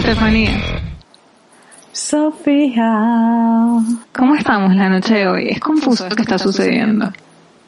[0.00, 0.04] cbp.gov/careers.
[0.04, 0.58] Estefanía,
[1.92, 2.92] Sofía.
[4.16, 5.48] ¿cómo estamos la noche de hoy?
[5.50, 7.10] Es confuso lo que está sucediendo.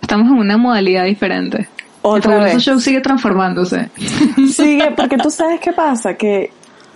[0.00, 1.68] Estamos en una modalidad diferente.
[2.02, 2.62] Otra El vez.
[2.62, 3.91] show sigue transformándose.
[4.52, 6.50] Sigue, porque tú sabes qué pasa, que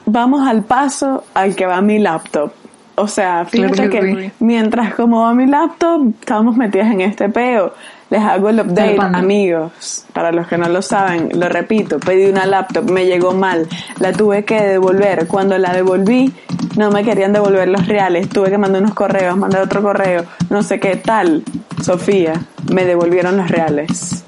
[0.04, 2.52] vamos al paso al que va mi laptop.
[2.96, 7.74] O sea, fíjate Claro que mientras como va mi laptop, estamos metidas en este peo.
[8.08, 10.04] Les hago el update, amigos.
[10.12, 14.12] Para los que no lo saben, lo repito, pedí una laptop, me llegó mal, la
[14.12, 15.26] tuve que devolver.
[15.26, 16.32] Cuando la devolví,
[16.76, 20.62] no me querían devolver los reales, tuve que mandar unos correos, mandar otro correo, no
[20.62, 21.42] sé qué tal.
[21.82, 22.34] Sofía,
[22.72, 24.25] me devolvieron los reales.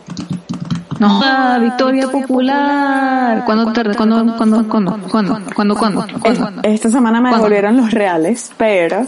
[0.99, 3.45] No, ah, victoria popular.
[3.45, 6.61] ¿Cuándo, te- cuándo, cuándo, cuándo, cuándo, cuándo, cuándo, cuándo?
[6.63, 9.07] Esta semana me devolvieron los reales, pero,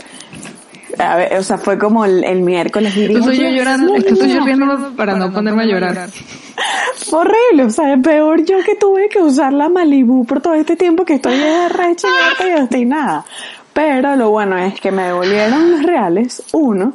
[0.98, 2.96] a ver, o sea, fue como el, el miércoles.
[2.96, 4.02] y Estoy yo "Dios llorando, mío".
[4.06, 6.08] estoy riéndome para no ponerme a llorar.
[6.96, 10.54] Fue horrible, o sea, es peor yo que tuve que usar la Malibu por todo
[10.54, 11.38] este tiempo que estoy
[11.70, 12.06] recha
[12.46, 13.24] y obstinada.
[13.72, 16.94] Pero lo bueno es que me devolvieron los reales, uno,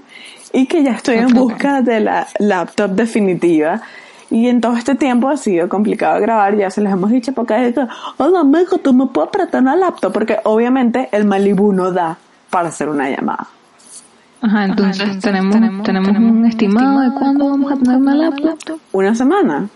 [0.53, 3.81] y que ya estoy en busca de la laptop definitiva.
[4.29, 7.67] Y en todo este tiempo ha sido complicado grabar, ya se les hemos dicho porque
[7.67, 7.87] es que,
[8.17, 12.17] hola amigo, tú me puedes prestar una laptop, porque obviamente el Malibu no da
[12.49, 13.47] para hacer una llamada.
[14.41, 18.79] Ajá, entonces, tenemos, tenemos, un estimado de cuándo vamos a tener una laptop.
[18.91, 19.69] Una semana.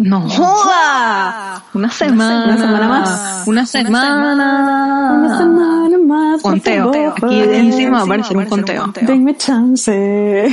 [0.00, 1.62] No joda.
[1.74, 2.44] Una semana.
[2.44, 3.42] Una semana más.
[3.46, 5.12] Una semana.
[5.14, 6.42] Una semana más.
[6.42, 6.90] Conteo.
[7.16, 8.92] Aquí encima va a aparecer un conteo.
[9.02, 10.52] Denme chance.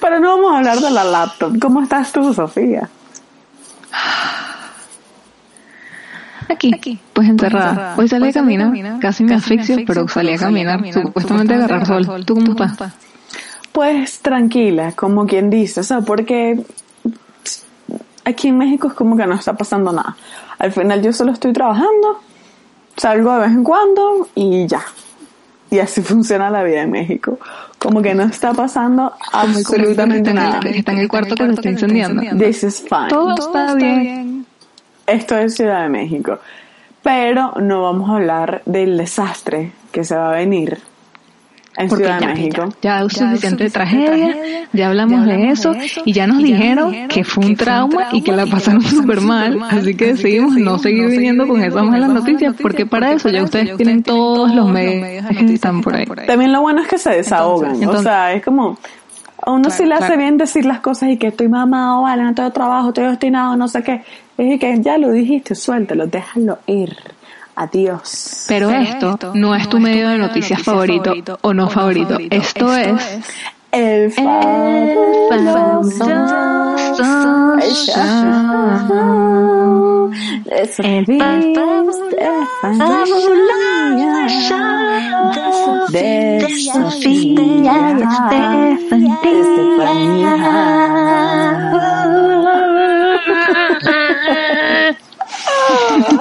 [0.00, 1.58] Pero no vamos a hablar de la laptop.
[1.60, 2.88] ¿Cómo estás tú, Sofía?
[6.48, 7.94] Aquí, pues encerrada.
[7.98, 12.24] Hoy salí a caminar, casi me asfixio, pero salí a caminar, supuestamente a agarrar sol.
[12.24, 12.94] ¿Tú cómo estás?
[13.72, 16.64] Pues tranquila, como quien dice, o sea, porque
[18.26, 20.16] aquí en México es como que no está pasando nada.
[20.58, 22.20] Al final yo solo estoy trabajando,
[22.96, 24.84] salgo de vez en cuando y ya.
[25.70, 27.38] Y así funciona la vida en México.
[27.78, 30.60] Como que no está pasando absolutamente está, nada.
[30.60, 32.22] En el, está en el cuarto que se está incendiando.
[32.36, 33.08] This is fine.
[33.08, 34.44] Todo está bien.
[35.06, 36.38] Esto es Ciudad de México.
[37.02, 40.80] Pero no vamos a hablar del desastre que se va a venir
[41.78, 42.68] en Porque Ciudad de ya, México.
[42.82, 44.34] ya hay suficiente tragedia,
[44.72, 48.46] ya hablamos de eso y ya nos dijeron que fue un trauma y que la
[48.46, 53.12] pasaron súper mal, así que decidimos no seguir viniendo con esas malas noticias porque para
[53.12, 56.06] eso ya ustedes tienen todos los medios que están por ahí.
[56.26, 57.72] También lo bueno es que se desahogan.
[57.72, 58.78] o Entonces- sea, es como.
[59.42, 60.18] A uno sí le hace claro.
[60.22, 63.68] bien decir las cosas y que estoy mamado, vale, no tengo trabajo, estoy obstinado, no
[63.68, 64.02] sé qué.
[64.38, 66.96] Es que ya lo dijiste, suéltalo, déjalo ir.
[67.56, 68.44] Adiós.
[68.48, 73.02] Pero esto no es tu medio de noticias favorito o no favorito, esto es
[73.72, 74.10] El
[85.90, 87.96] de Sofía.
[88.30, 88.72] De
[89.22, 90.36] Estefanía.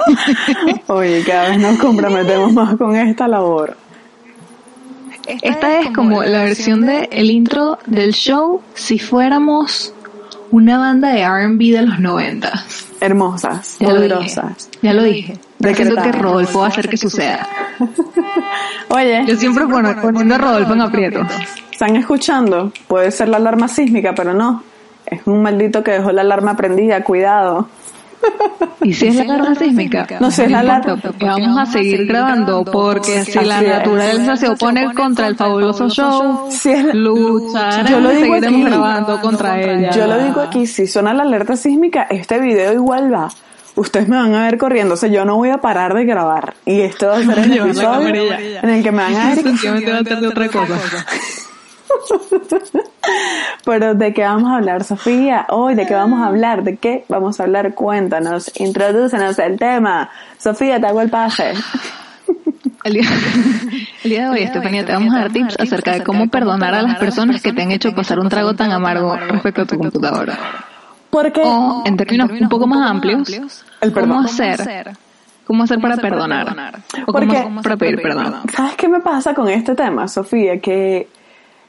[0.87, 3.75] Oye, cada vez nos comprometemos más con esta labor.
[5.41, 9.91] Esta es como la versión de el intro del show si fuéramos
[10.51, 12.51] una banda de R&B de los 90.
[13.01, 14.13] Hermosas, Ya lo dije.
[14.15, 14.69] poderosas.
[14.81, 15.33] Ya lo dije.
[15.33, 16.11] Siento que Decretado.
[16.21, 17.47] Rodolfo va a hacer que suceda.
[18.89, 21.27] Oye, Yo siempre pon- poniendo a Rodolfo en aprietos.
[21.71, 22.71] ¿están escuchando?
[22.87, 24.63] Puede ser la alarma sísmica, pero no.
[25.05, 27.67] Es un maldito que dejó la alarma prendida, cuidado.
[28.81, 33.23] Y si es la alarma sísmica, No, es la alarma- vamos a seguir grabando, porque
[33.25, 36.49] si la naturaleza se opone contra el fabuloso show,
[36.93, 39.89] lucharemos Yo lo y digo seguiremos grabando contra ella.
[39.91, 43.29] Yo lo digo aquí, si suena la alerta sísmica, este video igual va.
[43.75, 46.53] Ustedes me van a ver corriendo, o sea, yo no voy a parar de grabar.
[46.65, 48.33] Y esto va a ser el episodio
[48.63, 49.35] en el que me van a ver.
[49.43, 51.05] Definitivamente va a ser de otra cosa.
[53.65, 55.45] Pero ¿de qué vamos a hablar, Sofía?
[55.49, 56.63] Hoy, ¿de qué vamos a hablar?
[56.63, 57.73] ¿De qué vamos a hablar?
[57.73, 60.09] Cuéntanos, introdúcenos el tema.
[60.37, 61.53] Sofía, te hago el pase.
[62.83, 63.03] El día,
[64.03, 66.81] el día de hoy, Estefanía, te vamos a dar tips acerca de cómo perdonar a
[66.83, 70.37] las personas que te han hecho pasar un trago tan amargo respecto a tu computadora.
[71.09, 74.93] Porque, O, en términos un poco más amplios, el cómo hacer,
[75.45, 76.49] cómo hacer para perdonar,
[77.07, 78.35] o cómo Porque- hacer para pedir perdón.
[78.53, 80.59] ¿Sabes qué me pasa con este tema, Sofía?
[80.59, 81.07] Que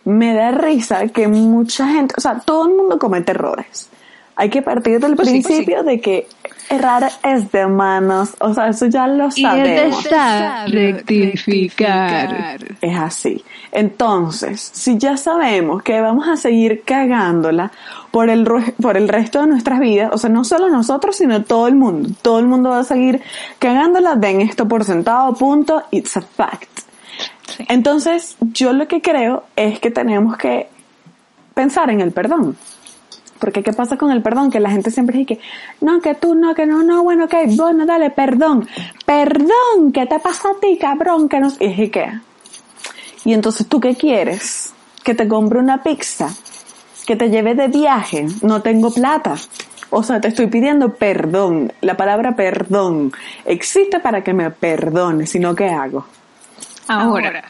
[0.07, 3.91] me da risa que mucha gente, o sea, todo el mundo comete errores.
[4.39, 6.29] Hay que partir del Pues sí, pues principio de que
[6.69, 10.05] errar es de manos, o sea, eso ya lo Y es de sabemos.
[10.05, 12.59] estar rectificar.
[12.81, 13.43] Es así.
[13.73, 17.73] Entonces, si ya sabemos que vamos a seguir cagándola
[18.11, 18.47] por el,
[18.81, 22.11] por el resto de nuestras vidas, o sea, no solo nosotros, sino todo el mundo.
[22.23, 23.23] Todo el mundo va a seguir
[23.59, 26.81] cagándola, den esto por sentado, punto, it's a fact.
[27.69, 30.69] Entonces, yo lo que creo es que tenemos que
[31.55, 32.57] pensar en el perdón.
[33.39, 34.51] Porque ¿qué pasa con el perdón?
[34.51, 35.41] Que la gente siempre dice que,
[35.81, 38.67] no, que tú no, que no, no, bueno, ok, bueno, dale, perdón.
[39.05, 41.29] Perdón, ¿qué te pasa a ti, cabrón?
[41.29, 41.49] Que no...
[41.61, 42.21] Y dije, ¿qué?
[43.25, 44.73] Y entonces, ¿tú qué quieres?
[45.03, 46.29] Que te compre una pizza,
[47.07, 49.35] que te lleve de viaje, no tengo plata.
[49.91, 51.73] O sea, te estoy pidiendo perdón.
[51.81, 53.13] La palabra perdón
[53.45, 56.07] existe para que me perdones, sino ¿qué hago?
[56.89, 57.45] Ahora,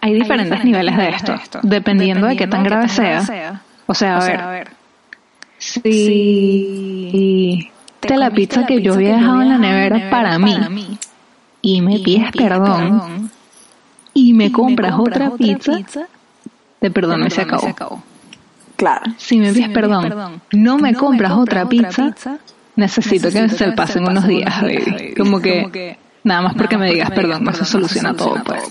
[0.00, 3.60] hay diferentes niveles de esto, dependiendo de qué tan grave sea.
[3.86, 4.70] O sea, a ver,
[5.58, 10.98] si te la pizza que yo había dejado en la nevera para mí
[11.60, 13.30] y me pides perdón
[14.14, 15.80] y me compras otra pizza,
[16.78, 18.02] te perdono y se acabó.
[18.76, 19.12] Claro.
[19.18, 22.14] Si me pides perdón, no me compras otra pizza,
[22.76, 25.12] necesito que se pasen unos días, baby.
[25.14, 28.62] Como que nada más porque me digas perdón, no se soluciona todo, pues.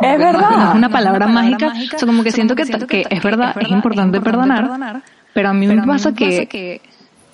[0.00, 0.68] Es No verdad.
[0.70, 4.20] es una palabra mágica, o sea, como que siento que, que es verdad, es importante
[4.20, 5.02] perdonar,
[5.32, 6.80] pero a mí me pasa que,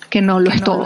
[0.09, 0.85] que no lo es todo.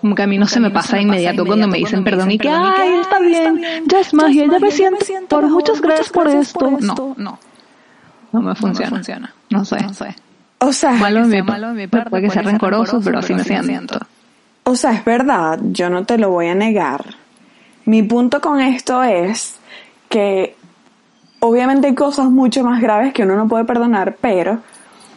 [0.00, 2.38] Como que a mí no se me pasa de inmediato cuando me dicen perdón y
[2.38, 6.70] que, ay, está bien, ya es magia, ya me siento, por muchas gracias por esto.
[6.80, 7.38] No, no,
[8.32, 9.02] no me funciona.
[9.50, 9.78] No sé.
[10.58, 13.98] O sea, Malo de mi parte, puede que sea rencoroso, pero así me siento.
[14.64, 17.04] o sea, es verdad, yo no te lo voy a negar.
[17.86, 19.58] Mi punto con esto es
[20.08, 20.56] que
[21.40, 24.60] obviamente hay cosas mucho más graves que uno no puede perdonar, pero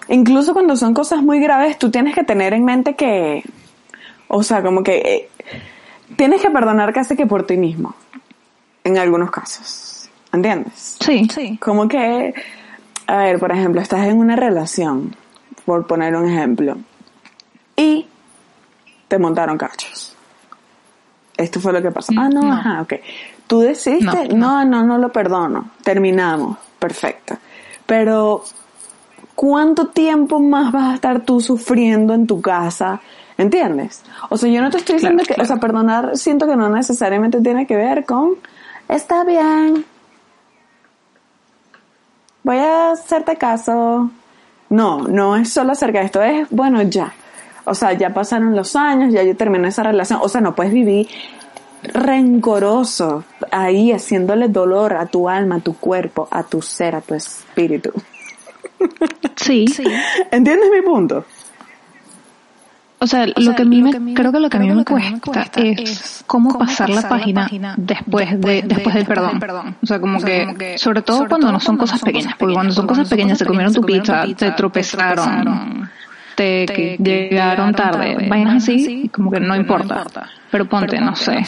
[0.08, 3.44] incluso cuando son cosas muy graves, tú tienes que tener en mente que,
[4.28, 5.30] o sea, como que eh,
[6.16, 7.96] tienes que perdonar casi que por ti mismo,
[8.84, 10.98] en algunos casos, ¿entiendes?
[11.00, 11.28] Sí,
[11.60, 12.34] Como que,
[13.08, 15.16] a ver, por ejemplo, estás en una relación,
[15.66, 16.78] por poner un ejemplo,
[17.76, 18.06] y
[19.08, 20.09] te montaron cachos.
[21.40, 22.12] Esto fue lo que pasó.
[22.18, 22.52] Ah, no, No.
[22.54, 22.94] ajá, ok.
[23.48, 25.72] Tú decidiste, no, no, no, lo perdono.
[25.84, 26.58] Terminamos.
[26.78, 27.38] Perfecto.
[27.86, 28.44] Pero,
[29.34, 33.00] ¿cuánto tiempo más vas a estar tú sufriendo en tu casa?
[33.38, 34.04] ¿Entiendes?
[34.30, 36.70] O sea, yo no te estoy diciendo Claro, que, o sea, perdonar siento que no
[36.70, 38.36] necesariamente tiene que ver con,
[38.90, 39.86] está bien,
[42.44, 44.12] voy a hacerte caso.
[44.70, 47.14] No, no es solo acerca de esto, es, bueno, ya.
[47.70, 50.20] O sea, ya pasaron los años, ya yo terminé esa relación.
[50.22, 51.08] O sea, no puedes vivir
[51.84, 57.14] rencoroso ahí haciéndole dolor a tu alma, a tu cuerpo, a tu ser, a tu
[57.14, 57.92] espíritu.
[59.36, 59.66] sí.
[60.32, 61.26] ¿Entiendes mi punto?
[63.02, 65.62] O sea, lo que a mí me, creo que lo que a mí me cuesta
[65.62, 69.76] es cómo pasar la página después de después del perdón.
[69.82, 73.08] O sea, como que sobre todo cuando no son cosas pequeñas, porque cuando son cosas
[73.08, 76.09] pequeñas se comieron tu pizza, te tropezaron, te
[76.44, 80.06] que llegaron tarde, vainas así, como que no importa.
[80.52, 81.46] Pero ponte, no sé,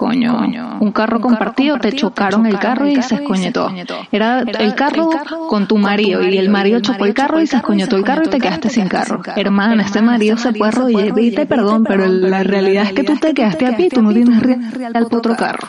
[0.00, 3.70] coño, un carro compartido, te chocaron el carro y se escoñetó.
[4.10, 5.10] Era el carro
[5.48, 6.80] con tu marido y el marido.
[6.80, 9.20] chocó el carro y se escoñetó el carro y te quedaste sin carro.
[9.36, 13.16] Hermana, este marido se puede arrodillar y pedirte perdón, pero la realidad es que tú
[13.16, 15.68] te quedaste a pie y tú no tienes real para otro carro.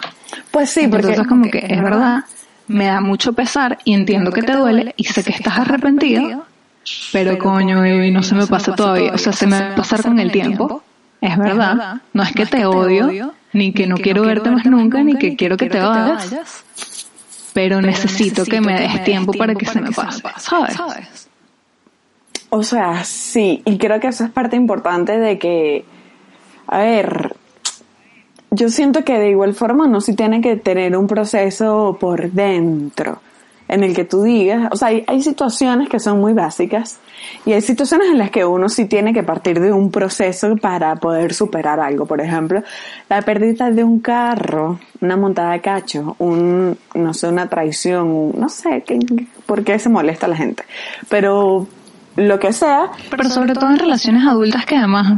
[0.49, 2.23] Pues sí, porque Entonces como que es verdad,
[2.67, 6.45] me da mucho pesar y entiendo que te duele y sé que estás arrepentido,
[7.11, 9.13] pero coño, baby, no se me pasa todavía.
[9.13, 10.83] O sea, se me va a pasar con el tiempo.
[11.19, 15.15] Es verdad, no es que te odio, ni que no quiero verte más nunca, ni
[15.15, 16.65] que quiero que te vayas,
[17.53, 20.75] pero necesito que me des tiempo para que se me pase, ¿sabes?
[22.49, 25.85] O sea, sí, y creo que eso es parte importante de que,
[26.67, 27.35] a ver,
[28.49, 33.21] yo siento que de igual forma uno sí tiene que tener un proceso por dentro
[33.71, 36.99] en el que tú digas, o sea, hay, hay situaciones que son muy básicas
[37.45, 40.93] y hay situaciones en las que uno sí tiene que partir de un proceso para
[40.97, 42.05] poder superar algo.
[42.05, 42.61] Por ejemplo,
[43.07, 48.49] la pérdida de un carro, una montada de cacho, un, no sé, una traición, no
[48.49, 48.99] sé qué,
[49.45, 50.63] por qué se molesta la gente.
[51.07, 51.65] Pero
[52.17, 55.17] lo que sea, Pero sobre todo en relaciones adultas que además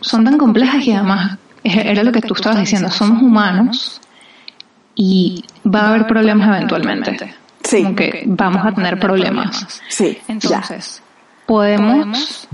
[0.00, 4.00] son tan complejas y además era lo que tú estabas diciendo, somos humanos
[4.96, 7.16] y va a haber problemas eventualmente.
[7.78, 7.82] Sí.
[7.82, 9.82] Como que vamos a tener problemas.
[9.88, 10.32] Sí, ya.
[10.32, 11.02] Entonces,
[11.46, 12.48] Podemos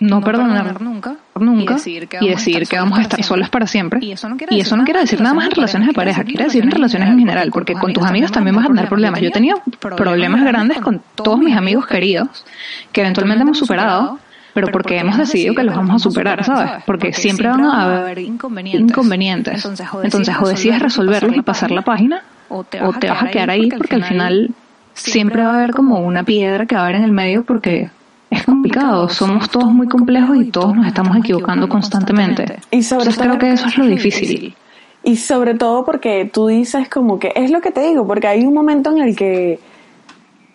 [0.00, 1.76] no perdonar nunca, nunca
[2.20, 4.00] y decir que vamos a estar solas para siempre.
[4.02, 7.08] Y eso no quiere decir nada más en relaciones de pareja, quiere decir en relaciones
[7.08, 9.20] en general, porque con tus amigos también vas a tener problemas.
[9.20, 12.44] Yo he tenido problemas grandes con todos mis amigos queridos
[12.92, 14.18] que eventualmente hemos superado,
[14.54, 16.82] pero porque hemos decidido que los vamos a superar, ¿sabes?
[16.84, 19.64] Porque siempre van a haber inconvenientes.
[19.64, 23.96] Entonces, o decides resolverlos y pasar la página, o te vas a quedar ahí porque
[23.96, 24.50] al final
[24.94, 27.90] siempre va a haber como una piedra que va a haber en el medio porque
[28.30, 32.44] es complicado, somos todos muy complejos y todos nos estamos equivocando constantemente.
[32.70, 34.54] Y sobre Entonces todo- creo que eso es lo difícil.
[35.04, 38.44] Y sobre todo porque tú dices como que, es lo que te digo, porque hay
[38.46, 39.58] un momento en el que,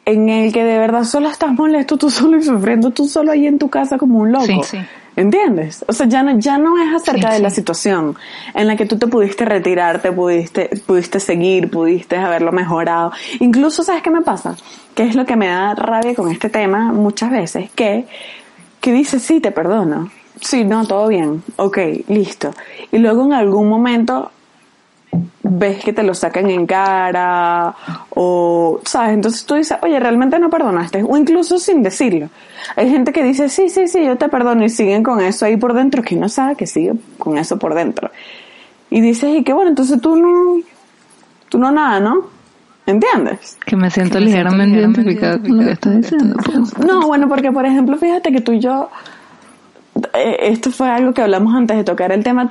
[0.05, 3.45] en el que de verdad solo estás molesto tú solo y sufriendo tú solo ahí
[3.45, 4.45] en tu casa como un loco.
[4.45, 4.77] Sí, sí.
[5.17, 5.83] ¿Entiendes?
[5.87, 8.15] O sea, ya no, ya no es acerca Sí, de la situación
[8.53, 13.11] en la que tú te pudiste retirar, te pudiste, pudiste seguir, pudiste haberlo mejorado.
[13.39, 14.55] Incluso, ¿sabes qué me pasa?
[14.93, 18.05] Que es lo que me da rabia con este tema muchas veces, que,
[18.79, 20.11] que dices, sí, te perdono.
[20.39, 21.41] Sí, no, todo bien.
[21.55, 22.51] Ok, listo.
[22.91, 24.31] Y luego en algún momento
[25.43, 27.73] ves que te lo sacan en cara
[28.09, 29.13] o, ¿sabes?
[29.13, 31.03] Entonces tú dices, oye, realmente no perdonaste.
[31.03, 32.29] O incluso sin decirlo.
[32.75, 35.57] Hay gente que dice, sí, sí, sí, yo te perdono y siguen con eso ahí
[35.57, 38.11] por dentro, que no sabe que sigue con eso por dentro.
[38.89, 40.61] Y dices, y que bueno, entonces tú no,
[41.49, 42.37] tú no nada, ¿no?
[42.85, 43.57] ¿Entiendes?
[43.65, 46.37] Que me siento ligeramente identificada con lo que estás diciendo.
[46.43, 46.77] pues.
[46.77, 48.89] No, bueno, porque por ejemplo, fíjate que tú y yo,
[50.13, 52.49] eh, esto fue algo que hablamos antes de tocar el tema,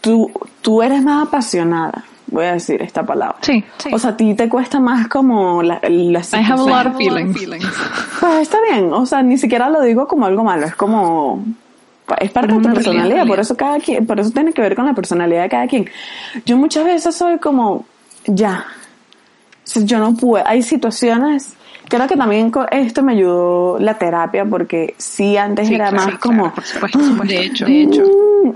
[0.00, 3.36] tú, tú eres más apasionada, voy a decir esta palabra.
[3.40, 3.64] Sí.
[3.92, 6.96] O sea, a ti te cuesta más como la, la I have a lot of
[6.96, 7.36] feelings.
[8.20, 11.44] Pues está bien, o sea, ni siquiera lo digo como algo malo, es como
[12.20, 13.26] es parte de tu personalidad, realidad.
[13.26, 15.88] por eso cada quien, por eso tiene que ver con la personalidad de cada quien.
[16.44, 17.84] Yo muchas veces soy como
[18.26, 18.64] ya.
[19.74, 21.54] Yo no puedo, hay situaciones
[21.92, 26.04] Creo que también con esto me ayudó la terapia porque sí antes Sí, era claro,
[26.06, 27.34] más sí, como claro, por supuesto, por supuesto.
[27.34, 28.02] De hecho, de hecho,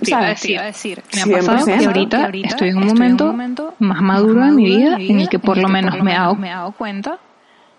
[0.02, 1.78] te iba a decir, Te iba a decir, me ha pasado 100%.
[1.78, 5.58] que ahorita, estoy en un momento, más maduro en mi vida en el que por
[5.58, 7.18] lo menos me he dado me he dado cuenta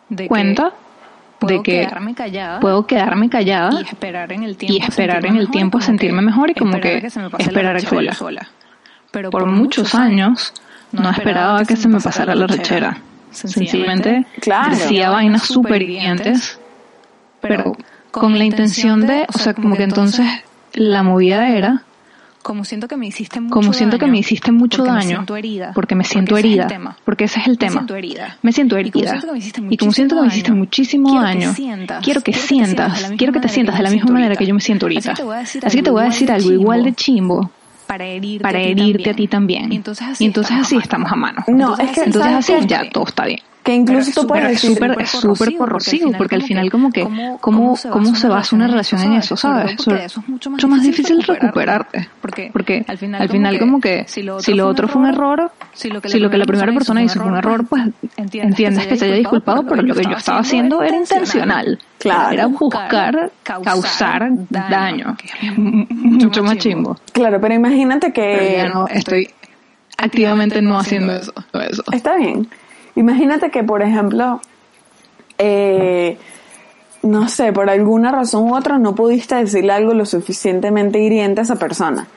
[0.10, 0.76] de cuenta que de
[1.40, 5.38] puedo que quedarme callada puedo quedarme callada y esperar en el tiempo y esperar en
[5.38, 7.86] el tiempo a sentirme mejor y como que se me pase la esperar a que
[7.88, 8.48] rechera sola.
[9.10, 10.54] Pero Por muchos años
[10.92, 12.98] no esperaba que se me pasara la rechera.
[13.32, 14.72] Sencillamente Claro.
[14.76, 16.60] decía vainas súper hirientes,
[17.42, 17.76] pero
[18.12, 20.26] con la intención de, o sea, como que entonces
[20.74, 21.84] la movida era
[22.44, 24.98] como siento que me hiciste mucho como siento que daño, me hiciste mucho porque me
[25.00, 26.98] daño, siento herida, porque me siento porque ese es herida, tema.
[27.04, 27.72] porque ese es el Me tema.
[27.74, 28.38] siento herida.
[28.42, 29.20] Me siento herida.
[29.20, 33.34] que me Y como siento que me hiciste muchísimo daño, daño, quiero que sientas, quiero
[33.34, 35.14] que que te sientas, de la que misma manera que yo me siento ahorita.
[35.42, 37.52] Así que te voy a decir que algo igual de chimbo
[37.88, 39.10] para herirte, para a ti herirte también.
[39.10, 39.72] a ti también.
[39.74, 40.84] Y entonces así, Y entonces estamos así a mano.
[40.84, 41.44] estamos a mano.
[41.48, 43.40] No, Entonces es que así, Entonces ¿sabes así ya todo está bien.
[43.68, 46.90] Que incluso tú puedes Pero es decir, súper, es súper corrosivo, porque al final como
[46.90, 49.76] que, ¿cómo- ¿cómo, cómo cómo se basa una relación en eso, sabes?
[49.76, 52.08] porque eso es mucho más mucho más difícil recuperarte.
[52.54, 56.18] Porque al final, como que, si lo otro fue un error, si lo que si
[56.18, 57.84] lo que la primera persona hizo fue un error, pues
[58.16, 61.78] entiendes que se haya disculpado, pero lo que yo estaba haciendo era intencional.
[61.98, 62.32] Claro.
[62.32, 66.96] Era buscar causar daño, que mucho más chimbo.
[67.12, 69.30] claro, pero imagínate que ya no estoy
[69.98, 71.34] activamente no haciendo eso.
[71.70, 71.84] eso.
[71.92, 72.48] Está bien.
[72.98, 74.42] Imagínate que, por ejemplo,
[75.38, 76.18] eh,
[77.04, 81.44] no sé, por alguna razón u otra no pudiste decirle algo lo suficientemente hiriente a
[81.44, 82.08] esa persona.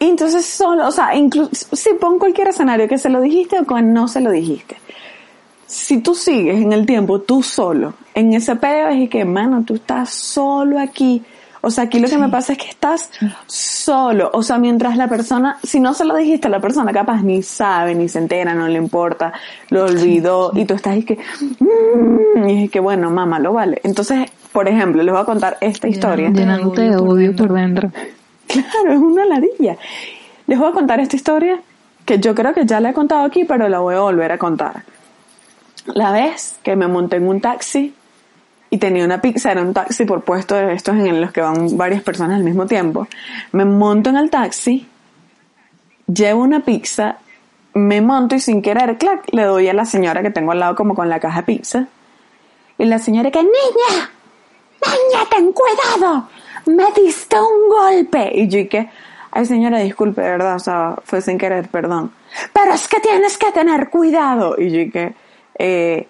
[0.00, 3.64] Y entonces solo, o sea, incluso, si pon cualquier escenario que se lo dijiste o
[3.64, 4.76] que no se lo dijiste.
[5.64, 9.62] Si tú sigues en el tiempo tú solo, en ese peo es y que, mano,
[9.64, 11.22] tú estás solo aquí.
[11.64, 13.10] O sea, aquí lo que me pasa es que estás
[13.46, 14.30] solo.
[14.34, 17.42] O sea, mientras la persona, si no se lo dijiste a la persona, capaz ni
[17.42, 19.32] sabe, ni se entera, no le importa,
[19.70, 21.18] lo olvidó, y tú estás ahí que,
[21.60, 23.80] mm, y es que, bueno, mamá, lo vale.
[23.82, 26.30] Entonces, por ejemplo, les voy a contar esta historia.
[26.30, 27.90] Llenándote de odio por dentro.
[28.46, 29.76] Claro, es una ladilla.
[30.46, 31.58] Les voy a contar esta historia
[32.04, 34.38] que yo creo que ya la he contado aquí, pero la voy a volver a
[34.38, 34.84] contar.
[35.86, 37.94] La vez que me monté en un taxi
[38.74, 41.76] y tenía una pizza, era un taxi por puesto de estos en los que van
[41.76, 43.06] varias personas al mismo tiempo.
[43.52, 44.88] Me monto en el taxi,
[46.12, 47.18] llevo una pizza,
[47.74, 50.74] me monto y sin querer, clac, le doy a la señora que tengo al lado
[50.74, 51.86] como con la caja de pizza.
[52.76, 54.10] Y la señora que, niña,
[54.86, 56.28] niña, ten cuidado,
[56.66, 58.32] me diste un golpe.
[58.34, 58.90] Y yo que,
[59.30, 62.10] ay señora, disculpe, de verdad, o sea, fue sin querer, perdón.
[62.52, 64.56] Pero es que tienes que tener cuidado.
[64.58, 65.14] Y yo que,
[65.60, 66.08] eh,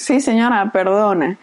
[0.00, 1.36] sí señora, perdone.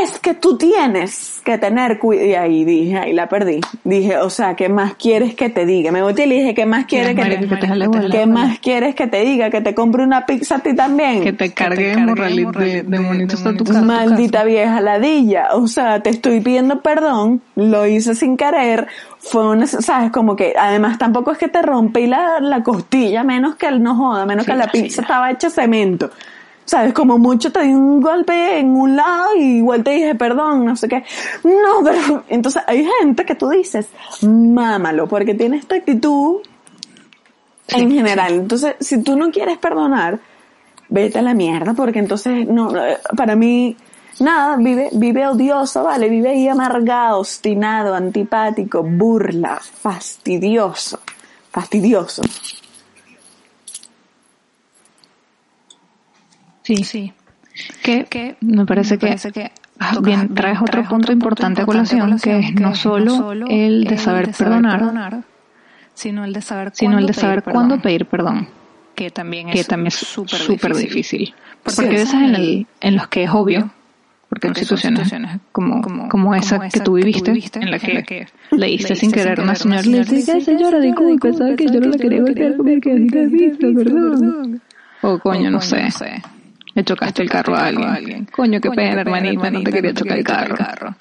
[0.00, 2.26] es que tú tienes que tener cuidado.
[2.26, 3.60] Y ahí dije, ahí la perdí.
[3.82, 5.90] Dije, o sea, ¿qué más quieres que te diga?
[5.90, 9.24] Me volteé y le dije, ¿qué más quieres que, te, ¿qué más quieres que te
[9.24, 9.50] diga?
[9.50, 11.24] Que te compre una pizza a ti también.
[11.24, 13.82] Que te cargue de, de, monitos a tu casa.
[13.82, 15.48] Maldita vieja ladilla.
[15.54, 18.86] O sea, te estoy pidiendo perdón, lo hice sin querer,
[19.18, 23.56] fue un, sabes, como que además tampoco es que te rompí la, la costilla, menos
[23.56, 26.10] que el no joda, menos que la pizza estaba hecha cemento.
[26.72, 26.94] ¿Sabes?
[26.94, 30.74] Como mucho te di un golpe en un lado y igual te dije perdón, no
[30.74, 31.04] sé qué.
[31.44, 33.88] No, pero entonces hay gente que tú dices,
[34.22, 36.36] mámalo, porque tiene esta actitud
[37.68, 38.32] en general.
[38.32, 40.18] Entonces, si tú no quieres perdonar,
[40.88, 42.72] vete a la mierda, porque entonces, no,
[43.18, 43.76] para mí,
[44.20, 51.00] nada, vive, vive odioso, vale, vive ahí amargado, obstinado, antipático, burla, fastidioso,
[51.50, 52.22] fastidioso.
[56.62, 57.12] Sí, sí.
[57.82, 59.16] Que, me parece que,
[59.78, 64.30] ah, bien, traes otro punto importante a colación, que es no solo el de saber
[64.32, 65.24] perdonar,
[65.94, 68.48] sino el de saber cuándo, el de saber pedir, cuándo pedir perdón.
[68.94, 71.34] Que también es súper difícil.
[71.62, 73.70] Porque hay veces en, el, en los que es obvio,
[74.28, 75.08] porque en situaciones,
[75.52, 79.82] como, como, esa, que tú viviste, en la que, leíste sin querer a una señora
[79.82, 84.62] le dijiste, señora, disculpe, que yo no la quería golpear porque así te visto, perdón.
[85.02, 85.88] O coño, no sé.
[86.74, 88.26] Le chocaste el carro a alguien.
[88.32, 90.94] Coño, qué pena, hermanita, no te quería chocar el carro.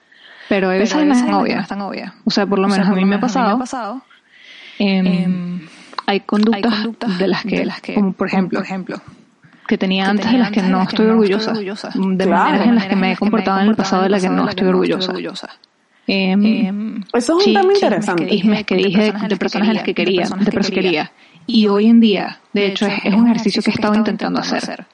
[0.50, 2.14] Pero a veces no es tan obvia.
[2.26, 4.02] O sea, por lo menos a mí me ha pasado.
[4.80, 5.62] Em,
[6.08, 8.62] hay conductas de las que, como por ejemplo,
[9.68, 11.54] que tenía antes de las que no estoy orgullosa.
[11.54, 14.50] De maneras en las que me he comportado en el pasado de las que no
[14.50, 15.50] estoy orgullosa.
[16.08, 18.28] Em, Eso es un tema interesante.
[18.28, 21.12] Chismes que dije de personas en las que quería, de personas que quería.
[21.48, 24.86] Y hoy en día, de hecho, es un ejercicio que he estado intentando hacer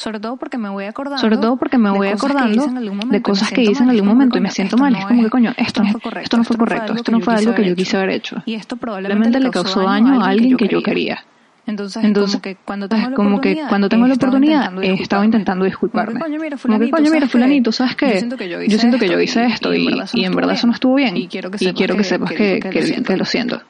[0.00, 2.66] sobre todo porque me voy acordando, sobre todo porque me voy acordando
[3.10, 4.96] de cosas que hice en algún momento y me siento mal.
[4.96, 7.34] Es como que, coño, esto no, fue correcto, esto no fue correcto, esto no fue
[7.34, 8.42] algo que yo quise haber hecho.
[8.46, 11.22] Y esto probablemente le causó daño a alguien que yo quería.
[11.66, 15.66] Entonces, como que cuando tengo, la, como que cuando tengo la oportunidad, he estado intentando
[15.66, 16.14] disculparme.
[16.14, 18.06] Como que, coño, mira, fulanito, coño, mira, fulanito ¿sabes qué?
[18.06, 20.54] Yo siento que yo hice, yo siento que yo hice esto y, y, en verdad
[20.54, 21.18] eso no estuvo bien.
[21.18, 21.58] Y quiero que
[22.04, 23.60] sepas, que, que, lo siento.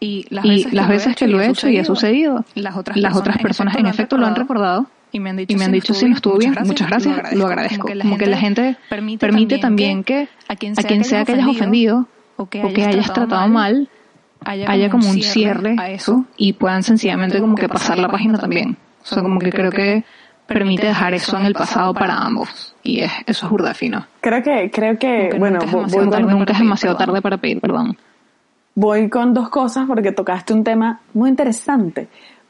[0.00, 4.16] Y las veces, que lo he hecho y ha sucedido, las otras personas en efecto
[4.16, 6.88] lo han recordado y me han dicho, y me han dicho sí, estuvo bien, muchas
[6.88, 7.88] gracias, lo agradezco.
[7.88, 12.60] Como que la, gente, permite, también que a quien sea, que, hayas ofendido o que
[12.60, 13.88] hayas, tratado mal,
[14.44, 18.76] haya, como un cierre a eso y puedan sencillamente como que pasar la página también.
[19.02, 20.04] O sea, como que creo que
[20.46, 22.74] permite dejar eso en el pasado para ambos.
[22.82, 24.06] Y es, eso es burda fino.
[24.20, 27.96] Creo que, creo que, bueno, nunca es demasiado tarde para pedir perdón.
[28.74, 32.08] Voy con dos cosas porque tocaste un tema muy interesante.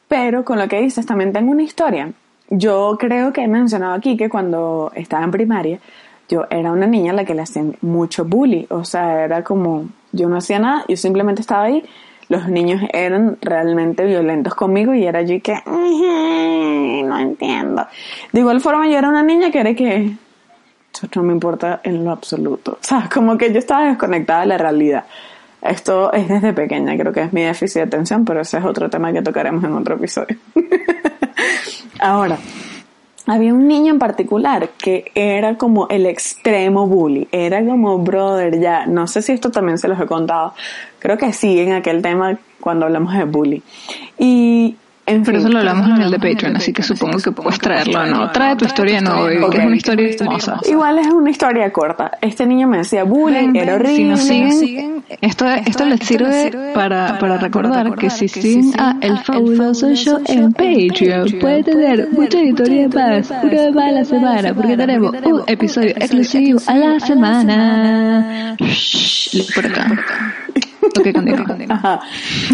[0.09, 2.13] Pero con lo que dices también tengo una historia
[2.51, 5.81] yo creo que he mencionado aquí que cuando estaba en primaria,
[6.29, 8.67] yo era una niña a la que le hacían mucho bullying.
[8.71, 11.85] O sea, era como, yo no hacía nada, yo simplemente estaba ahí.
[12.29, 17.87] Los niños eran realmente violentos conmigo y era yo que, no entiendo.
[18.33, 20.17] De igual forma, yo era una niña que era que,
[21.15, 22.73] no me importa en lo absoluto.
[22.73, 25.05] O sea, como que yo estaba desconectada de la realidad.
[25.63, 28.91] Esto es desde pequeña, creo que es mi déficit de atención, pero ese es otro
[28.91, 30.37] tema que tocaremos en otro episodio.
[31.99, 32.39] Ahora,
[33.27, 38.87] había un niño en particular que era como el extremo bully, era como brother ya,
[38.87, 40.55] no sé si esto también se los he contado,
[40.99, 43.63] creo que sí en aquel tema cuando hablamos de bully.
[44.19, 44.77] Y
[45.07, 48.31] Pero eso lo hablamos en el de Patreon, así que supongo que puedes traerlo, ¿no?
[48.33, 50.61] Trae tu historia no, que es una historia hermosa.
[50.69, 52.11] Igual es una historia corta.
[52.21, 54.17] Este niño me decía bullying, era horrible.
[54.17, 59.19] Si nos siguen, esto, esto les sirve para, para recordar que si siguen a El
[59.19, 64.77] Fabuloso Show en Patreon, puede tener mucha historia más, una vez a la semana, porque
[64.77, 68.57] tenemos un episodio exclusivo a la semana.
[68.59, 70.46] Shh, por acá.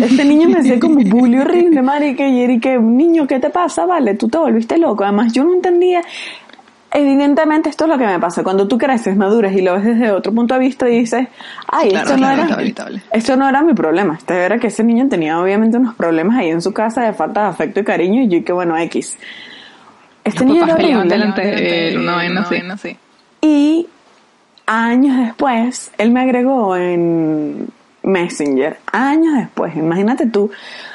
[0.00, 3.87] Este niño me decía como bully horrible, marica, y Erika, niño, ¿qué te pasa?
[3.87, 5.05] Vale, tú te volviste loco.
[5.05, 6.02] Además, yo no entendía,
[6.92, 8.42] evidentemente esto es lo que me pasa.
[8.42, 11.28] Cuando tú creces, maduras y lo ves desde otro punto de vista y dices,
[11.68, 12.46] ay, esto, no era,
[13.12, 14.14] esto no era mi problema.
[14.16, 17.42] Esto era que ese niño tenía obviamente unos problemas ahí en su casa de falta
[17.42, 19.16] de afecto y cariño y yo que bueno, X.
[20.24, 21.16] Este niño era horrible.
[23.40, 23.87] Y
[24.66, 27.68] años después, él me agregó en
[28.03, 30.51] Messenger, años después, imagínate tú,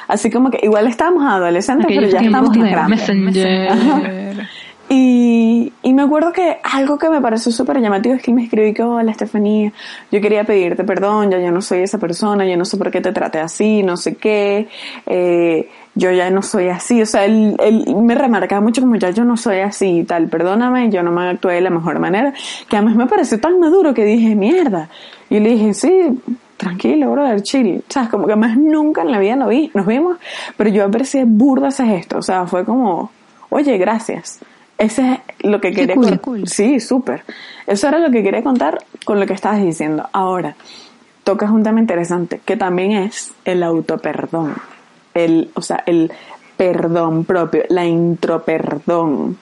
[0.06, 3.08] así como que igual estábamos adolescentes, pero ya estamos grandes.
[3.08, 4.48] Messenger.
[4.90, 8.72] Y, y me acuerdo que algo que me pareció súper llamativo es que me escribí
[8.72, 9.70] que, hola Estefanía,
[10.10, 13.02] yo quería pedirte perdón, ya yo no soy esa persona, yo no sé por qué
[13.02, 14.68] te traté así, no sé qué,
[15.04, 19.10] eh, yo ya no soy así, o sea, él, él me remarcaba mucho como ya
[19.10, 22.32] yo no soy así y tal, perdóname, yo no me actué de la mejor manera,
[22.70, 24.88] que además me pareció tan maduro que dije, mierda,
[25.28, 26.18] y le dije, sí,
[26.58, 27.82] tranquilo, brother, chill.
[27.88, 30.18] O sea, como que más nunca en la vida nos, vi, nos vimos,
[30.58, 32.18] pero yo aprecié burda ese gesto.
[32.18, 33.10] O sea, fue como,
[33.48, 34.40] oye, gracias.
[34.76, 36.20] Ese es lo que quería contar.
[36.44, 37.24] Sí, súper.
[37.66, 40.08] Eso era lo que quería contar con lo que estabas diciendo.
[40.12, 40.54] Ahora,
[41.24, 44.54] tocas un tema interesante, que también es el autoperdón.
[45.14, 46.12] El, o sea, el
[46.56, 49.38] perdón propio, la introperdón.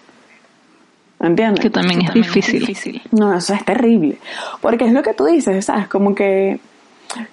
[1.19, 1.61] ¿Entiendes?
[1.61, 3.03] Que también es difícil.
[3.11, 4.19] No, eso es terrible.
[4.61, 5.89] Porque es lo que tú dices, ¿sabes?
[5.89, 6.61] Como que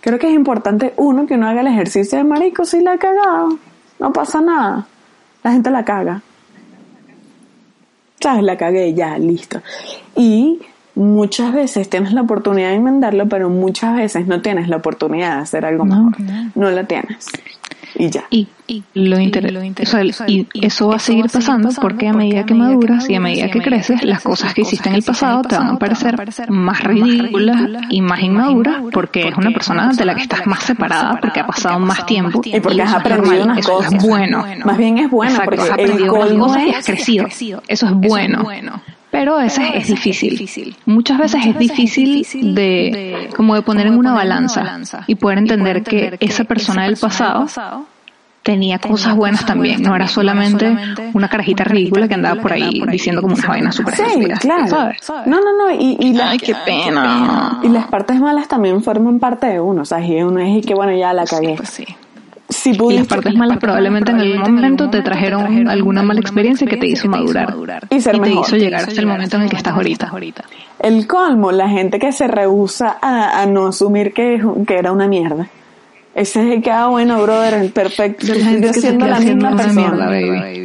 [0.02, 2.98] creo que es importante, uno, que uno haga el ejercicio de marico, si la ha
[2.98, 3.58] cagado,
[4.00, 4.88] no pasa nada.
[5.44, 6.22] La gente la caga.
[8.20, 8.44] ¿Sabes?
[8.44, 9.62] La cagué, ya, listo.
[10.16, 10.62] Y
[10.96, 15.42] muchas veces tienes la oportunidad de enmendarlo, pero muchas veces no tienes la oportunidad de
[15.42, 16.16] hacer algo mejor.
[16.56, 17.28] No la tienes
[17.96, 18.24] y ya.
[18.30, 18.48] Y,
[18.94, 23.50] lo, y eso va a seguir pasando porque a medida que maduras y a medida
[23.50, 26.16] que creces, las cosas que hiciste en el pasado te van a parecer
[26.50, 31.20] más ridículas y más inmaduras porque es una persona de la que estás más separada
[31.20, 33.94] porque ha pasado más tiempo y porque has aprendido unas cosas.
[33.94, 34.46] Es bueno.
[34.66, 37.28] Más bien es bueno porque has aprendido cosas y has crecido.
[37.68, 38.44] Eso es bueno.
[39.14, 40.76] Pero eso es, difícil.
[40.88, 46.18] Muchas veces es difícil de, como de poner en una balanza y poder entender que
[46.20, 47.46] esa persona del pasado
[48.42, 50.76] tenía cosas buenas también, no era solamente
[51.14, 54.94] una carajita ridícula que andaba por ahí diciendo como una vaina súper Sí, claro.
[55.28, 57.60] No, no, no, y, y Ay, qué pena.
[57.62, 60.62] Y las partes malas también forman parte de uno, o sea, y uno es y
[60.62, 61.54] que bueno, ya la cagué.
[61.56, 61.86] Pues sí
[62.66, 66.88] y las partes malas probablemente en algún momento te trajeron alguna mala experiencia que te
[66.88, 67.56] hizo madurar
[67.90, 70.10] y, ser te hizo llegar hasta el momento en el que estás ahorita.
[70.80, 75.48] El colmo, la gente que se rehúsa a, no asumir que, que era una mierda.
[76.16, 78.28] Ese es el que, ah, bueno, brother, perfecto.
[78.28, 80.10] Sigues siendo la misma persona.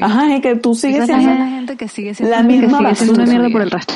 [0.03, 3.25] Ajá, es que tú sigues siendo la, gente que sigue siendo la misma persona.
[3.25, 3.95] mierda por el resto.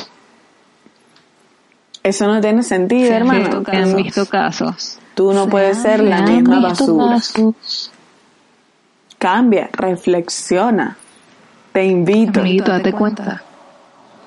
[2.01, 3.63] Eso no tiene sentido, hermano.
[3.67, 4.97] Han visto casos.
[5.13, 7.17] Tú no puedes ser la misma basura.
[9.17, 10.97] Cambia, reflexiona.
[11.71, 12.39] Te invito.
[12.39, 13.41] Amiguito, date cuenta.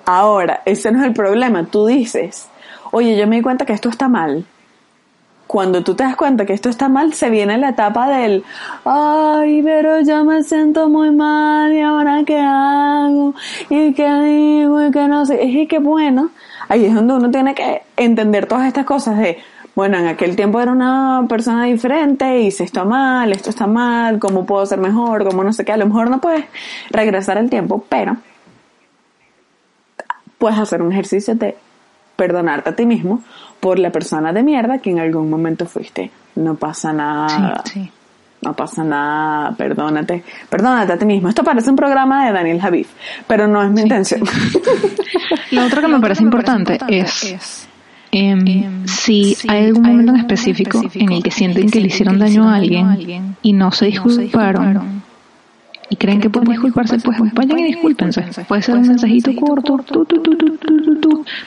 [0.05, 1.65] Ahora, ese no es el problema.
[1.65, 2.49] Tú dices,
[2.93, 4.45] oye, yo me di cuenta que esto está mal.
[5.47, 8.45] Cuando tú te das cuenta que esto está mal, se viene la etapa del,
[8.85, 13.33] ay, pero yo me siento muy mal y ahora qué hago
[13.71, 15.45] y qué digo y qué no sé.
[15.45, 16.31] Y que bueno,
[16.69, 19.39] ahí es donde uno tiene que entender todas estas cosas de,
[19.77, 24.47] bueno, en aquel tiempo era una persona diferente, hice esto mal, esto está mal, cómo
[24.47, 26.47] puedo ser mejor, cómo no sé qué, a lo mejor no puedes
[26.91, 28.17] regresar el tiempo, pero
[30.39, 31.59] puedes hacer un ejercicio de
[32.17, 33.23] perdonarte a ti mismo
[33.61, 36.11] por la persona de mierda que en algún momento fuiste.
[36.37, 37.63] No pasa nada.
[37.65, 37.91] Sí,
[38.41, 41.29] No pasa nada, perdónate, perdónate a ti mismo.
[41.29, 42.89] Esto parece un programa de Daniel Javif,
[43.27, 44.23] pero no es mi intención.
[45.51, 47.69] Lo otro que me parece importante es
[48.13, 52.49] em, si hay algún momento en específico en el que sienten que le hicieron daño
[52.49, 55.03] a alguien y no se disculparon.
[55.89, 58.25] y creen que pueden disculparse, pues vayan y discúlpense.
[58.49, 59.85] Puede ser un mensajito corto,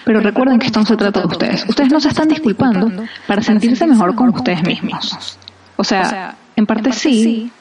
[0.05, 1.65] pero recuerden que esto no se trata de ustedes.
[1.67, 1.91] Ustedes.
[1.91, 2.89] No se están disculpando
[3.27, 5.37] para sentirse mejor con ustedes mismos.
[5.75, 7.51] O sea, en parte sí,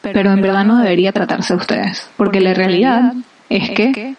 [0.00, 3.14] pero en verdad no debería tratarse de ustedes, porque la realidad
[3.48, 4.16] es que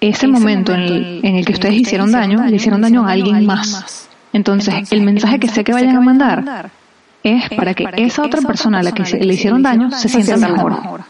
[0.00, 4.08] ese, momento, en, el, que ustedes hicieron daño, le hicieron daño a alguien más.
[4.32, 6.70] Entonces, el mensaje que sé que vayan a mandar
[7.22, 11.04] es para que esa otra persona a la que le hicieron daño se sienta mejor.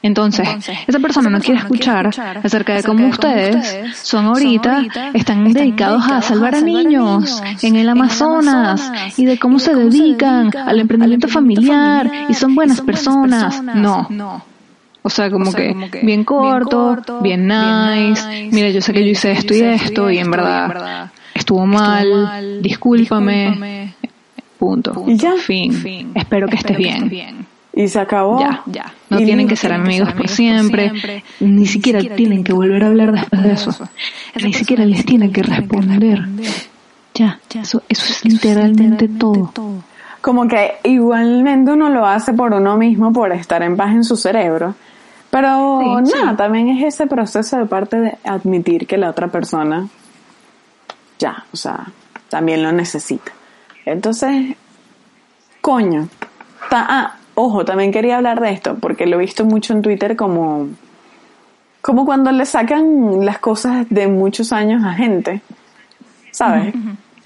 [0.00, 0.48] Entonces,
[0.86, 2.10] esa persona no quiere escuchar
[2.42, 8.92] acerca de cómo ustedes son ahorita, están dedicados a salvar a niños en el Amazonas
[9.16, 13.62] y de cómo se dedican al emprendimiento familiar y son buenas personas.
[13.62, 14.08] No.
[15.08, 18.50] O sea, como, que, bien corto, bien, nice.
[18.52, 23.94] Mira, yo sé que yo hice esto y esto y en verdad estuvo mal, discúlpame.
[24.58, 25.04] Punto.
[25.06, 25.32] Y ya.
[25.38, 26.12] Fin.
[26.14, 27.46] Espero que estés bien.
[27.72, 28.38] Y se acabó.
[28.38, 28.92] Ya, ya.
[29.08, 30.92] No tienen que ser amigos por siempre.
[31.40, 33.88] Ni siquiera tienen que volver a hablar después de eso.
[34.42, 36.20] Ni siquiera les tienen que responder.
[37.14, 39.52] Ya, eso, eso es literalmente todo.
[40.20, 44.16] Como que igualmente uno lo hace por uno mismo, por estar en paz en su
[44.16, 44.74] cerebro.
[45.30, 49.88] Pero nada, también es ese proceso de parte de admitir que la otra persona
[51.18, 51.86] ya, o sea,
[52.28, 53.32] también lo necesita.
[53.84, 54.56] Entonces,
[55.60, 56.08] coño.
[56.70, 60.68] ah, ojo, también quería hablar de esto porque lo he visto mucho en Twitter como
[61.80, 65.40] como cuando le sacan las cosas de muchos años a gente,
[66.32, 66.74] ¿sabes?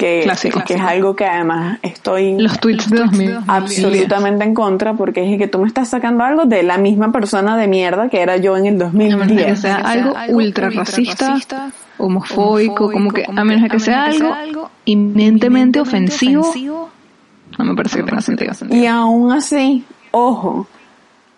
[0.02, 0.64] Que, Clásico.
[0.66, 3.38] que es algo que además estoy Los tweets de 2000.
[3.46, 7.56] absolutamente en contra porque es que tú me estás sacando algo de la misma persona
[7.56, 9.60] de mierda que era yo en el A menos de que 2010.
[9.60, 11.38] sea algo ultra racista,
[11.98, 16.90] homofóbico, como que a menos de que sea algo inminentemente ofensivo,
[17.58, 18.82] no me parece que tenga sentido.
[18.82, 20.66] Y aún así, ojo,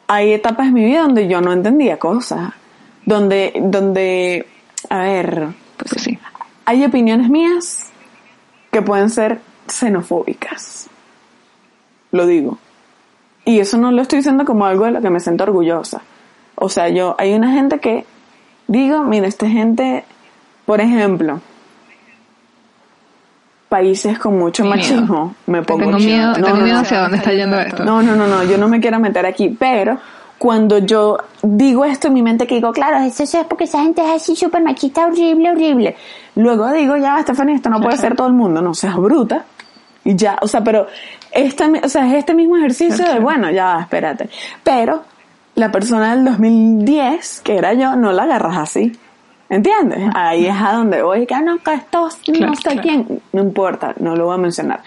[0.08, 2.50] hay etapas en mi vida donde yo no entendía cosas,
[3.04, 4.46] donde, donde,
[4.88, 6.18] a ver, Pues sí.
[6.64, 7.90] hay opiniones mías
[8.74, 10.88] que pueden ser xenofóbicas.
[12.10, 12.58] Lo digo.
[13.44, 16.02] Y eso no lo estoy diciendo como algo de lo que me siento orgullosa.
[16.56, 18.04] O sea, yo, hay una gente que
[18.66, 20.04] digo, mira, esta gente,
[20.66, 21.40] por ejemplo,
[23.68, 26.82] países con mucho machismo, me pongo Tengo miedo, No, tengo no, miedo no.
[26.82, 27.84] hacia dónde está yendo esto.
[27.84, 29.98] No, no, no, no, yo no me quiero meter aquí, pero
[30.44, 34.02] cuando yo digo esto en mi mente que digo, claro, eso es porque esa gente
[34.02, 35.96] es así súper machista, horrible, horrible.
[36.34, 39.46] Luego digo, ya, Stephanie, esto no puede ser todo el mundo, no seas bruta.
[40.04, 40.86] Y ya, o sea, pero
[41.32, 44.28] esta, o sea, es este mismo ejercicio de, bueno, ya, espérate.
[44.62, 45.04] Pero
[45.54, 48.92] la persona del 2010, que era yo, no la agarras así.
[49.50, 50.00] ¿Entiendes?
[50.14, 52.08] Ahí es a donde voy, que "Ah, no, que esto
[52.40, 52.80] no sé claro.
[52.82, 53.20] quién.
[53.32, 54.80] No importa, no lo voy a mencionar.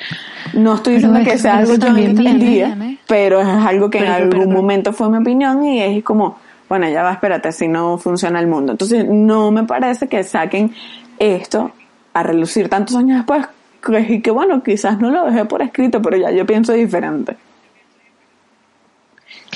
[0.53, 2.97] No estoy diciendo que sea algo yo también en el viene, día, viene.
[3.07, 6.89] pero es algo que en algún pero- momento fue mi opinión y es como, bueno,
[6.89, 8.71] ya va, espérate, así no funciona el mundo.
[8.73, 10.73] Entonces, no me parece que saquen
[11.19, 11.71] esto
[12.13, 13.45] a relucir tantos años después,
[13.85, 17.37] que, y que bueno, quizás no lo dejé por escrito, pero ya yo pienso diferente.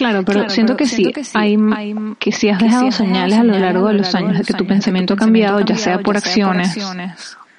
[0.02, 2.66] Claro, pero Claro, siento pero que siento sí, que sí, hay, que sí has que
[2.66, 5.60] dejado has señales a lo largo de los años de que tu pensamiento ha cambiado,
[5.60, 6.76] ya sea por acciones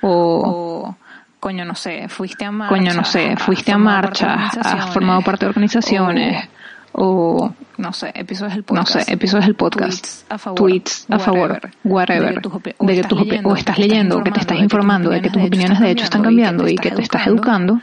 [0.00, 0.96] o, o
[1.38, 4.26] coño no sé, fuiste a marcha, coño, no sé, has fuiste a formado parte de
[4.26, 6.48] marchas, has organizaciones, formado parte de organizaciones
[6.94, 11.06] o, no sé, episodios del no podcast, sé, episodios del podcast, tweets a favor, tweets
[11.10, 12.42] a favor, whatever,
[12.80, 15.78] de que tus o estás leyendo, o que te estás informando, de que tus opiniones
[15.78, 17.80] de hecho están cambiando y que te estás educando,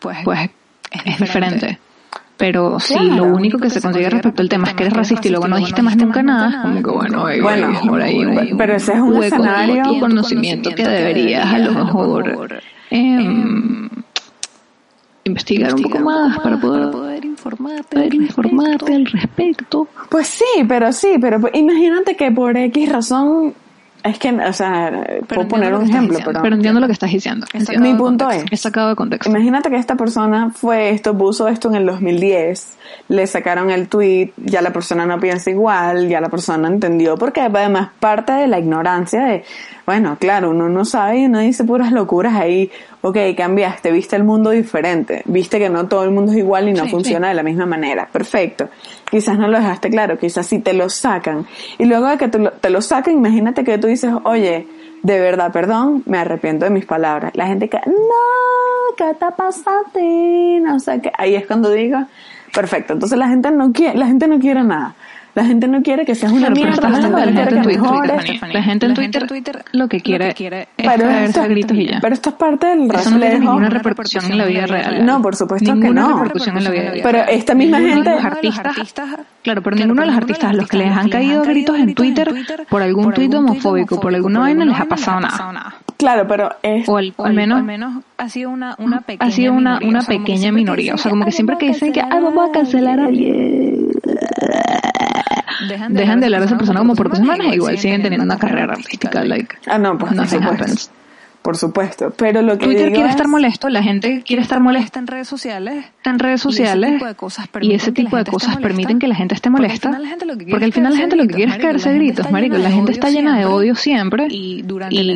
[0.00, 0.50] pues, pues
[0.90, 1.78] es diferente.
[2.40, 3.14] Pero si Claro.
[3.16, 5.56] lo único que se consigue respecto al tema es que eres racista y luego no
[5.58, 8.92] dijiste más nunca nada, como que bueno, hay- Bueno, hay por ahí un pero ese
[8.94, 13.88] es un hueco escenario- en tu conocimiento que deberías a lo mejor em,
[15.24, 19.86] investigar un poco más para poder informarte, poder informarte al respecto.
[20.08, 23.54] Pues sí, pero sí, pero imagínate que por X razón,
[24.02, 24.90] es que, o sea,
[25.28, 26.24] puedo entiendo poner un ejemplo, diciendo.
[26.24, 27.46] pero, Pero entiendo lo que estás diciendo.
[27.78, 29.28] Mi punto es, Es sacado de contexto.
[29.30, 34.32] Imagínate que esta persona fue esto, puso esto en el 2010, le sacaron el tweet,
[34.36, 38.58] ya la persona no piensa igual, ya la persona entendió, porque además parte de la
[38.58, 39.44] ignorancia de,
[39.90, 44.22] bueno, claro, uno no sabe y uno dice puras locuras ahí, ok, cambiaste, viste el
[44.22, 47.34] mundo diferente, viste que no todo el mundo es igual y no Sí, funciona de
[47.34, 48.68] la misma manera, perfecto.
[49.10, 51.44] Quizás no lo dejaste claro, quizás sí te lo sacan.
[51.76, 54.68] Y luego de que te lo, te lo sacan, imagínate que tú dices, oye,
[55.02, 57.32] de verdad, perdón, me arrepiento de mis palabras.
[57.34, 60.60] La gente que, no, ¿qué te pasa a ti?
[60.60, 61.10] No sé qué.
[61.18, 61.98] Ahí es cuando digo,
[62.54, 62.92] perfecto.
[62.92, 64.94] Entonces la gente no quiere, la gente no quiere nada.
[65.34, 68.50] La gente no quiere que seas una mierda, la la gente en Twitter.
[68.52, 70.34] La gente en Twitter lo que quiere
[70.76, 71.98] es a gritos y ya.
[72.00, 73.40] pero esto es parte del Eso no tiene reflejo.
[73.52, 75.06] ninguna repercusión en la vida real.
[75.06, 76.16] No, por supuesto que Ninguna no.
[76.18, 77.00] repercusión en la vida real.
[77.02, 80.52] Pero esta misma Ninguno de gente, los artistas, claro, pero ninguno de los artistas a
[80.52, 82.32] los que les han caído gritos en Twitter
[82.68, 85.74] por algún tuit homofóbico, por alguna vaina les ha pasado nada.
[85.96, 89.88] claro, pero es, O al, menos ha sido una, una pequeña ha sido una, minoría,
[89.88, 90.94] una o sea, como que pequeña siempre minoría.
[90.94, 93.69] O sea, dicen como que siempre que dicen que "Ay, vamos a cancelar a alguien,
[95.68, 98.38] dejan de hablar de esa persona como por dos semanas e igual siguen teniendo una
[98.38, 99.24] carrera artística.
[99.24, 100.62] Like, ah, no, pues por supuesto.
[100.64, 100.90] happens.
[101.42, 102.12] Por supuesto.
[102.18, 105.00] Pero lo que Twitter digo quiere es- estar molesto, la gente quiere estar molesta está
[105.00, 107.02] en redes sociales en redes sociales
[107.62, 109.90] y ese tipo de cosas permiten que la gente esté molesta
[110.50, 112.92] porque al final la gente lo que quiere es caerse a gritos, marico, la gente
[112.92, 115.06] está llena de odio siempre y durante y el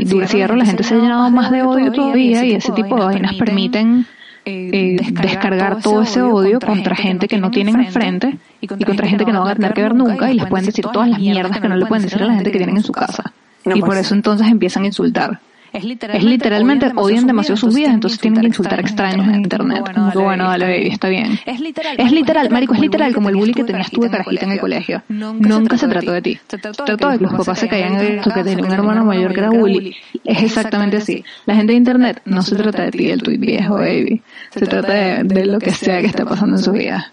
[0.59, 4.07] la gente se ha llenado más de odio todavía y ese tipo de vainas permiten
[4.46, 9.33] eh, descargar todo ese odio contra gente que no tienen enfrente y contra gente que
[9.33, 11.68] no van a tener que ver nunca y les pueden decir todas las mierdas que
[11.68, 13.33] no le pueden decir a la gente que tienen en su casa.
[13.64, 15.40] Y por eso entonces empiezan a insultar.
[15.74, 19.82] Es Es literalmente odian demasiado sus vidas, entonces tienen que insultar extraños en internet.
[19.92, 21.38] Como que, bueno, dale, baby, está bien.
[21.44, 24.44] Es literal, Es literal, marico, es literal como el bully que tenías tú de carajita
[24.44, 25.02] en el colegio.
[25.08, 26.38] Nunca se trató de ti.
[26.46, 29.34] Se trató de que los papás se caían en esto, que tenía un hermano mayor
[29.34, 29.96] que era bully.
[30.22, 31.24] Es exactamente así.
[31.46, 34.22] La gente de internet no se trata de ti, del tuit viejo, baby.
[34.50, 37.12] Se trata de, de lo que sea que esté pasando en su vida.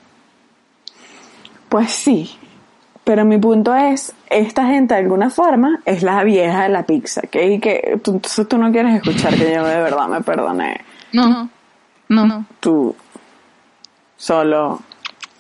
[1.68, 2.30] Pues sí.
[3.04, 7.22] Pero mi punto es, esta gente de alguna forma es la vieja de la pizza,
[7.26, 7.36] ¿ok?
[7.36, 10.82] Y que tú, entonces tú no quieres escuchar que yo de verdad me perdoné.
[11.12, 11.50] No,
[12.08, 12.46] no.
[12.60, 12.96] Tú
[14.18, 14.82] solo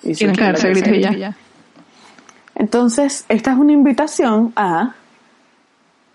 [0.02, 1.16] hiciste Quieren caerse que y querías.
[1.16, 1.36] ya.
[2.56, 4.96] Entonces, esta es una invitación a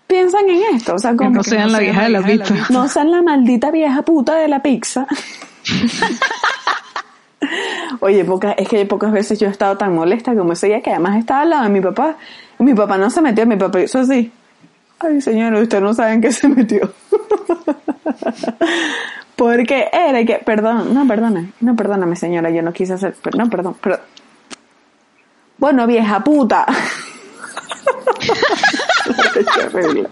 [0.07, 2.55] piensan en esto, o sea, como no sean la vieja de la pizza.
[2.69, 5.05] no sean la maldita vieja puta de la pizza.
[7.99, 10.91] Oye, poca, es que pocas veces yo he estado tan molesta como ese día que
[10.91, 12.15] además estaba al lado de mi papá.
[12.59, 14.31] Mi papá no se metió, mi papá hizo así.
[14.99, 16.91] Ay, señora, usted no sabe en qué se metió.
[19.35, 23.75] Porque era que, perdón, no, perdona, no, perdóname, señora, yo no quise hacer, no, perdón,
[23.81, 24.01] perdón.
[25.59, 26.65] Bueno, vieja puta.
[29.07, 30.09] Me horrible.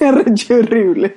[0.00, 1.16] Me arreché horrible.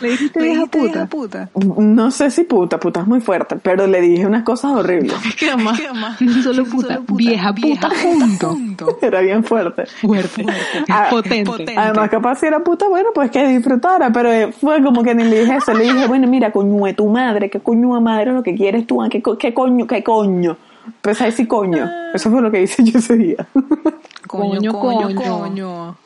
[0.00, 1.06] ¿Le dijiste vieja puta?
[1.06, 1.50] puta?
[1.78, 5.14] No sé si puta, puta es muy fuerte, pero le dije unas cosas horribles.
[5.42, 5.80] Además,
[6.20, 8.56] no solo puta, vieja puta junto.
[9.00, 9.86] Era bien fuerte.
[9.86, 10.44] Fuerte.
[10.88, 11.74] Ah, potente.
[11.76, 15.40] Además, capaz si era puta, bueno, pues que disfrutara, pero fue como que ni le
[15.40, 15.72] dije eso.
[15.72, 18.86] Le dije, bueno, mira, coño de tu madre, qué coño de madre lo que quieres
[18.86, 20.56] tú, qué, qué coño, qué coño.
[21.02, 21.88] Pues ahí sí coño.
[22.14, 23.46] Eso fue lo que hice yo ese día.
[24.26, 25.96] Coño, coño, coño.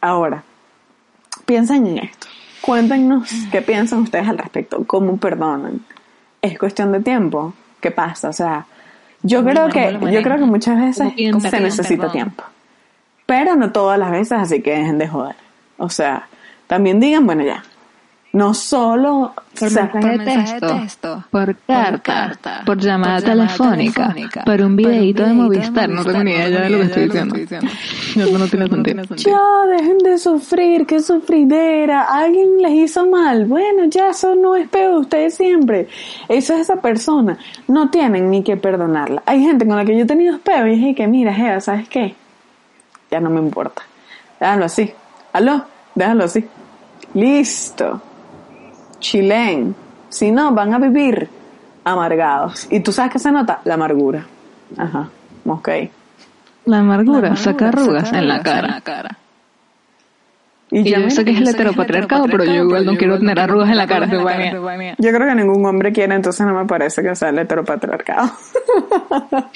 [0.00, 0.42] Ahora,
[1.44, 2.26] piensen en esto.
[2.60, 4.84] Cuéntenos qué piensan ustedes al respecto.
[4.84, 5.84] ¿Cómo perdonan?
[6.42, 7.54] ¿Es cuestión de tiempo?
[7.80, 8.28] ¿Qué pasa?
[8.28, 8.66] O sea,
[9.22, 12.42] yo creo que, yo creo que muchas veces se necesita tiempo.
[13.26, 15.36] Pero no todas las veces, así que dejen de joder.
[15.78, 16.28] O sea,
[16.66, 17.62] también digan, bueno, ya,
[18.36, 25.32] no solo por, mensaje, de texto, por, carta, por llamada, telefónica, por un videito de
[25.32, 27.34] Movistar, no tengo ni idea de lo que estoy diciendo.
[28.14, 28.46] No, no
[28.82, 29.16] tiene sentido.
[29.16, 34.68] Ya, dejen de sufrir, qué sufridera, alguien les hizo mal, bueno, ya eso no es
[34.68, 35.88] peor, ustedes siempre.
[36.28, 39.22] Eso es esa persona, no tienen ni que perdonarla.
[39.24, 41.88] Hay gente con la que yo he tenido peo y dije que mira, Jeva, ¿sabes
[41.88, 42.14] qué?
[43.10, 43.80] Ya no me importa.
[44.38, 44.92] Déjalo así.
[45.32, 45.64] ¿Aló?
[45.94, 46.44] Déjalo así.
[47.14, 48.02] Listo
[49.00, 49.74] chilen.
[50.08, 51.28] Si no, van a vivir
[51.84, 52.66] amargados.
[52.70, 53.60] ¿Y tú sabes qué se nota?
[53.64, 54.26] La amargura.
[54.76, 55.08] Ajá,
[55.44, 55.68] ok.
[56.64, 58.82] La amargura, saca arrugas en la cara.
[60.68, 63.76] Y, yo sé que es el heteropatriarcado, pero yo igual no quiero tener arrugas en
[63.76, 64.08] la cara.
[64.08, 68.32] Yo creo que ningún hombre quiere, entonces no me parece que sea el heteropatriarcado.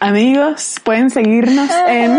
[0.00, 2.10] Amigos, pueden seguirnos en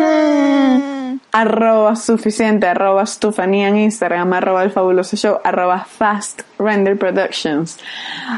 [1.34, 7.80] arroba suficiente, arroba Stufania en Instagram, arroba el fabuloso show, arroba fast render productions,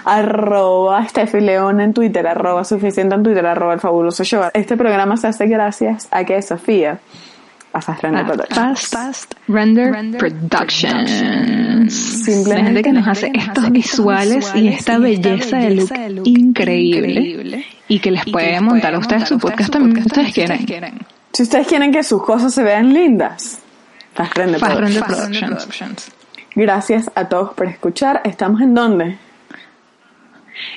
[0.06, 4.44] arroba Steffi León en Twitter, arroba suficiente en Twitter, arroba el fabuloso show.
[4.54, 7.00] Este programa se hace gracias a que Sofía
[7.74, 8.88] a Fast Render Productions.
[8.88, 11.94] Fast, Render, Productions.
[11.94, 15.90] Simplemente que nos hace estos visuales y esta belleza de look
[16.24, 21.06] increíble y que les puede montar a ustedes su podcast también si ustedes quieren.
[21.36, 23.60] Si ustedes quieren que sus cosas se vean lindas,
[24.14, 26.10] Fast Render, Productions.
[26.56, 28.22] Gracias a todos por escuchar.
[28.24, 29.18] ¿Estamos en dónde?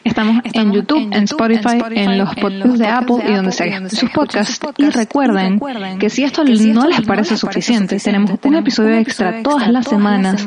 [0.03, 4.59] Estamos, en, YouTube, en Spotify, en los podcasts de Apple y donde sea sus podcasts.
[4.79, 5.61] Y recuerden
[6.01, 10.45] que si esto no les parece suficiente, tenemos un episodio extra todas las semanas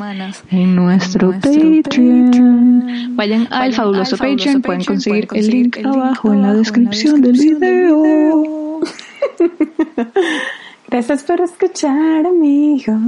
[0.50, 3.16] en nuestro Patreon.
[3.16, 8.71] Vayan al fabuloso Patreon, pueden conseguir el link abajo en la descripción del video.
[10.88, 13.00] Gracias por escuchar, amigos.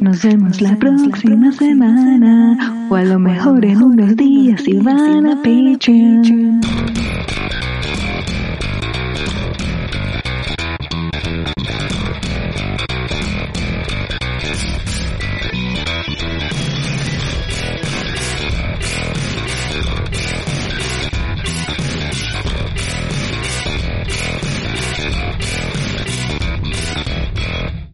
[0.00, 5.36] Nos vemos la próxima semana o a lo mejor en unos días si van a
[5.36, 6.60] Patreon.